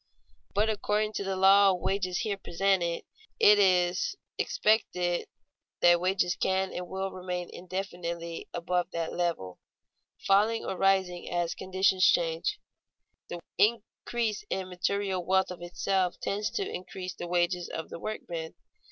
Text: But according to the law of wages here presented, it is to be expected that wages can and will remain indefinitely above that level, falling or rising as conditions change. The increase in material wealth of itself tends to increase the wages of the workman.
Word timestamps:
But 0.55 0.67
according 0.67 1.13
to 1.13 1.23
the 1.23 1.35
law 1.35 1.69
of 1.69 1.79
wages 1.81 2.21
here 2.21 2.35
presented, 2.35 3.03
it 3.39 3.59
is 3.59 4.09
to 4.13 4.17
be 4.39 4.43
expected 4.43 5.27
that 5.81 6.01
wages 6.01 6.35
can 6.35 6.73
and 6.73 6.87
will 6.87 7.11
remain 7.11 7.51
indefinitely 7.53 8.49
above 8.51 8.89
that 8.93 9.13
level, 9.13 9.59
falling 10.25 10.65
or 10.65 10.75
rising 10.75 11.29
as 11.29 11.53
conditions 11.53 12.03
change. 12.07 12.59
The 13.29 13.41
increase 13.59 14.43
in 14.49 14.69
material 14.69 15.23
wealth 15.23 15.51
of 15.51 15.61
itself 15.61 16.19
tends 16.19 16.49
to 16.53 16.67
increase 16.67 17.13
the 17.13 17.27
wages 17.27 17.69
of 17.69 17.89
the 17.89 17.99
workman. 17.99 18.55